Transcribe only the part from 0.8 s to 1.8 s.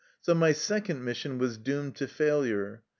mission was